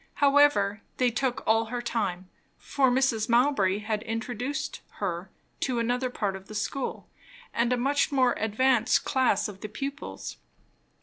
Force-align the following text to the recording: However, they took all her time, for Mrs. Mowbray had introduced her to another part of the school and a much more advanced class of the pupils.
However, 0.15 0.81
they 0.97 1.11
took 1.11 1.43
all 1.45 1.65
her 1.65 1.79
time, 1.79 2.27
for 2.57 2.89
Mrs. 2.89 3.29
Mowbray 3.29 3.77
had 3.77 4.01
introduced 4.01 4.81
her 4.93 5.29
to 5.59 5.77
another 5.77 6.09
part 6.09 6.35
of 6.35 6.47
the 6.47 6.55
school 6.55 7.07
and 7.53 7.71
a 7.71 7.77
much 7.77 8.11
more 8.11 8.33
advanced 8.39 9.03
class 9.05 9.47
of 9.47 9.61
the 9.61 9.69
pupils. 9.69 10.37